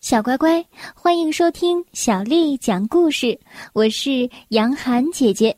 [0.00, 3.38] 小乖乖，欢迎收听小丽讲故事。
[3.74, 5.54] 我是杨涵姐姐，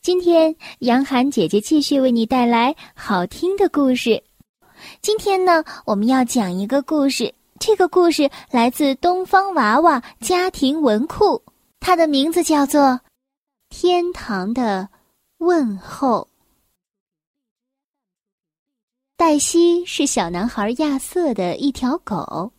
[0.00, 4.22] 今天杨涵姐姐继续为你带来好听的故事。
[5.02, 11.42] 今天呢，我们要讲一个故事，这个故事来自东方娃娃家庭文库，
[11.80, 12.80] 它的名字叫做
[13.70, 14.88] 《天堂的
[15.38, 16.28] 问候》。
[19.16, 22.52] 黛西是小男孩亚瑟的一条狗。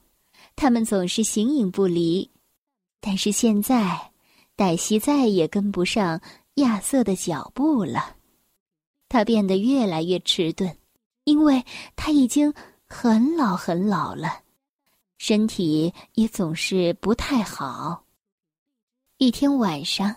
[0.55, 2.31] 他们总是形影不离，
[2.99, 4.11] 但是现在，
[4.55, 6.21] 黛西再也跟不上
[6.55, 8.15] 亚瑟的脚步了。
[9.09, 10.75] 他变得越来越迟钝，
[11.25, 11.63] 因为
[11.95, 12.53] 他已经
[12.85, 14.41] 很老很老了，
[15.17, 18.05] 身体也总是不太好。
[19.17, 20.15] 一天晚上，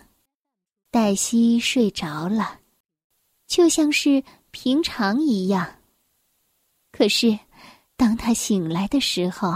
[0.89, 2.59] 黛西睡着了，
[3.45, 5.75] 就像是平常一样。
[6.91, 7.37] 可是，
[7.95, 9.55] 当他醒来的时候，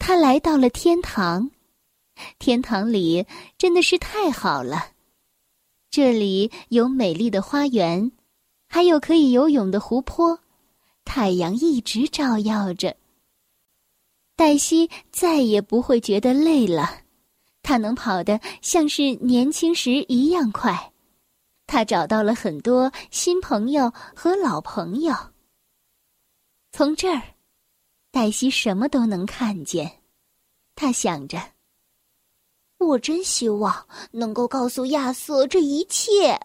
[0.00, 1.50] 他来到了天堂，
[2.38, 3.26] 天堂里
[3.58, 4.92] 真的是太好了。
[5.90, 8.10] 这里有美丽的花园，
[8.66, 10.40] 还有可以游泳的湖泊，
[11.04, 12.96] 太阳一直照耀着。
[14.34, 17.02] 黛西再也不会觉得累了，
[17.62, 20.92] 她能跑得像是年轻时一样快。
[21.66, 25.14] 她找到了很多新朋友和老朋友。
[26.72, 27.22] 从这儿。
[28.10, 30.02] 黛西什么都能看见，
[30.74, 31.52] 她想着
[32.78, 36.40] ：“我真希望能够告诉亚瑟这一切。”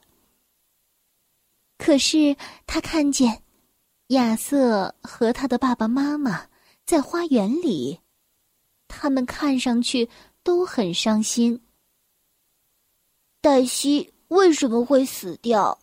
[1.78, 3.44] 可是他看见
[4.08, 6.48] 亚瑟和他的爸爸妈妈
[6.86, 8.00] 在花园里，
[8.88, 10.10] 他们看上去
[10.42, 11.62] 都很伤心。
[13.42, 15.78] 黛西为什么会死掉？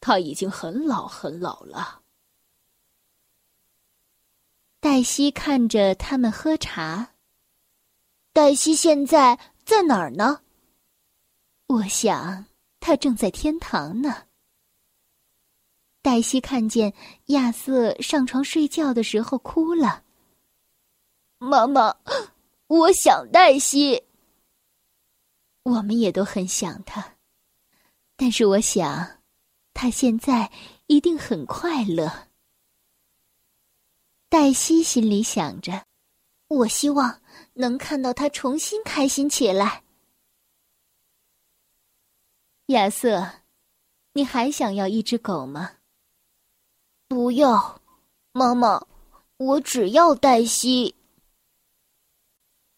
[0.00, 2.02] 他已经很老很老了。
[4.80, 7.14] 黛西看着他们喝茶。
[8.32, 10.42] 黛西现在在哪儿呢？
[11.66, 12.46] 我想
[12.78, 14.28] 她正在天堂呢。
[16.00, 16.94] 黛西看见
[17.26, 20.04] 亚瑟上床睡觉的时候哭了。
[21.38, 21.96] 妈妈，
[22.68, 24.04] 我想黛西。
[25.64, 27.16] 我们也都很想他，
[28.16, 29.22] 但是我想，
[29.74, 30.50] 他现在
[30.86, 32.27] 一定很快乐。
[34.40, 35.84] 黛西心里想着
[36.46, 37.20] ：“我希望
[37.54, 39.82] 能看到他重新开心起来。”
[42.66, 43.40] 亚瑟，
[44.12, 45.72] 你还想要一只狗吗？
[47.08, 47.82] 不要，
[48.30, 48.86] 妈妈，
[49.38, 50.94] 我只要黛西。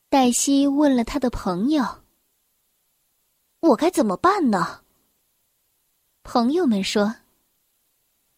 [0.08, 1.84] 黛西问了他的朋友
[3.60, 4.82] ：“我该怎么办呢？”
[6.24, 7.16] 朋友们说：“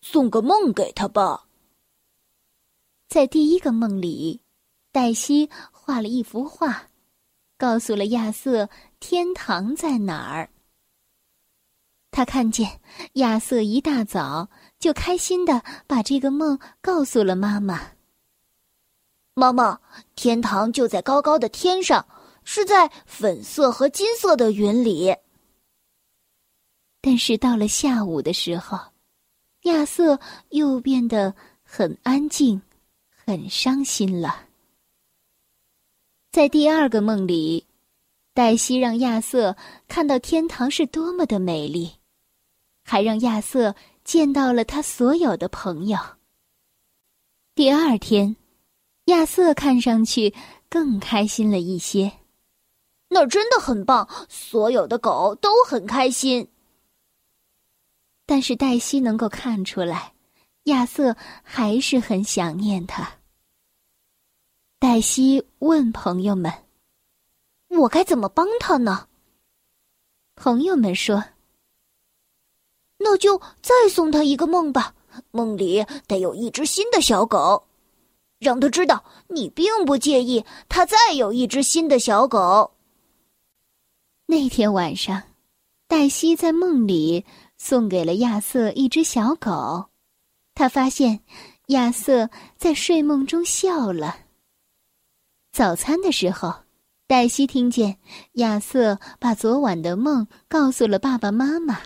[0.02, 1.46] 送个梦给他吧。”
[3.12, 4.40] 在第一个梦里，
[4.90, 6.88] 黛西画了一幅画，
[7.58, 10.48] 告诉了亚瑟天堂在哪儿。
[12.10, 12.80] 他看见
[13.16, 17.82] 亚瑟一大早就开心的把这个梦告诉了妈妈。
[19.34, 19.78] 妈妈，
[20.16, 22.06] 天堂就在高高的天上，
[22.44, 25.14] 是在粉色和金色的云里。
[27.02, 28.78] 但是到了下午的时候，
[29.64, 30.18] 亚瑟
[30.48, 32.58] 又变得很安静。
[33.24, 34.48] 很伤心了。
[36.32, 37.66] 在第二个梦里，
[38.34, 39.56] 黛西让亚瑟
[39.86, 41.92] 看到天堂是多么的美丽，
[42.84, 45.98] 还让亚瑟见到了他所有的朋友。
[47.54, 48.34] 第二天，
[49.04, 50.34] 亚瑟看上去
[50.68, 52.10] 更开心了一些。
[53.08, 56.48] 那儿真的很棒，所有的狗都很开心。
[58.24, 60.14] 但是黛西能够看出来。
[60.64, 63.14] 亚瑟还是很想念他。
[64.78, 66.52] 黛西问朋友们
[67.70, 69.08] ：“我该怎么帮他呢？”
[70.34, 71.24] 朋友们说
[72.98, 74.94] ：“那就再送他一个梦吧，
[75.30, 77.66] 梦里得有一只新的小狗，
[78.38, 82.72] 让他知道你并不介意他再有一只新的小狗。”
[84.26, 85.22] 那天晚上，
[85.86, 87.24] 黛西在梦里
[87.56, 89.91] 送给了亚瑟一只小狗。
[90.54, 91.24] 他发现
[91.68, 94.18] 亚瑟在睡梦中笑了。
[95.50, 96.54] 早餐的时候，
[97.06, 97.98] 黛西听见
[98.34, 101.80] 亚瑟把昨晚的梦告诉了爸爸妈妈。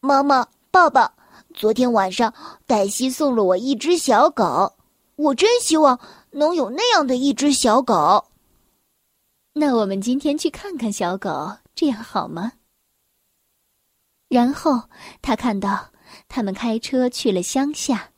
[0.00, 1.14] 妈妈，爸爸，
[1.54, 2.32] 昨天晚上
[2.66, 4.74] 黛西送了我一只小狗，
[5.16, 8.26] 我真希望能有那样的一只小狗。
[9.52, 12.52] 那我们今天去看看小狗，这样好吗？
[14.28, 14.88] 然后
[15.20, 15.91] 他看到。
[16.28, 18.10] 他们开车去了乡下，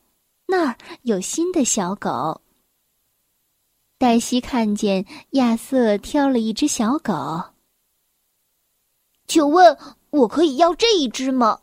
[0.47, 2.41] 那儿有新的小狗。
[3.97, 7.53] 黛西看见亚瑟挑了一只小狗，
[9.25, 9.77] 请问
[10.09, 11.61] 我可以要这一只吗？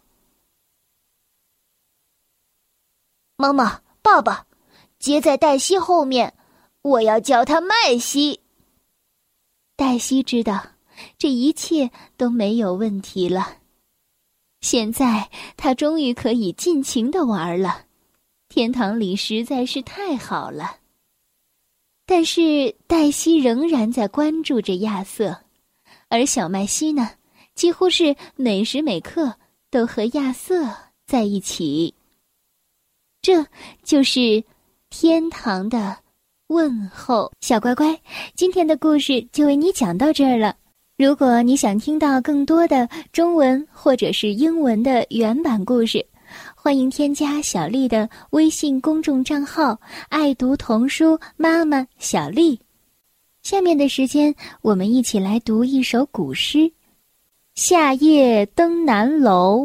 [3.36, 4.46] 妈妈、爸爸，
[4.98, 6.34] 接在黛西后面，
[6.80, 8.40] 我要叫他麦西。
[9.76, 10.64] 黛西知道
[11.18, 13.58] 这一切都没有问题了，
[14.72, 17.84] 现在她终于可以尽情的玩了，
[18.48, 20.78] 天堂里实在是太好了。
[22.06, 25.36] 但是黛西仍然在关注着亚瑟，
[26.08, 27.10] 而小麦西呢，
[27.54, 29.34] 几乎是每时每刻
[29.70, 30.66] 都和亚瑟
[31.06, 31.92] 在一起。
[33.20, 33.44] 这
[33.82, 34.42] 就是
[34.88, 35.98] 天堂的
[36.46, 38.00] 问候，小乖乖，
[38.34, 40.56] 今天的故事就为你讲到这儿了。
[41.02, 46.06] 如果你想听到更多的中文或者是英文的原版故事。
[46.54, 52.56] 欢迎添加小丽的微信公众账号“爱读童书妈妈小丽”。
[53.42, 56.58] 下面的时间，我们一起来读一首古诗
[57.56, 59.64] 《夏夜登南楼》，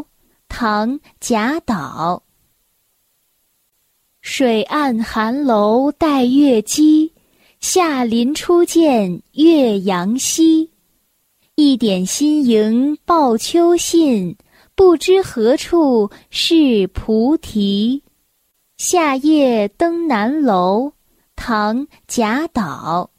[0.49, 2.23] 唐·贾岛。
[4.21, 7.13] 水岸寒楼带月姬，
[7.59, 10.71] 夏林初见岳阳西。
[11.59, 14.37] 一点新萤报秋信。
[14.75, 18.03] 不知何处是菩提，
[18.77, 20.93] 夏夜登南楼。
[21.35, 23.09] 唐·贾岛。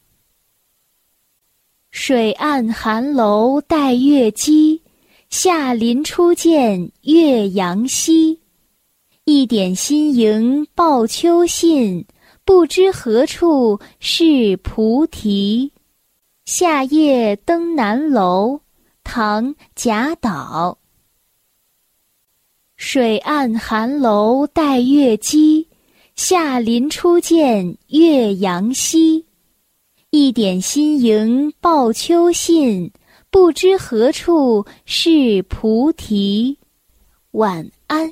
[1.91, 4.81] 水岸寒楼待月姬，
[5.29, 8.39] 夏林初见岳阳西。
[9.25, 12.05] 一点新萤报秋信，
[12.45, 15.73] 不知何处是菩提。
[16.51, 18.61] 夏夜登南楼。
[19.03, 20.79] 唐·贾岛。
[22.75, 25.67] 水岸寒楼带月姬，
[26.15, 29.27] 夏林初见岳阳西。
[30.09, 32.91] 一点新萤报秋信，
[33.29, 36.57] 不知何处是菩提。
[37.29, 38.11] 晚安。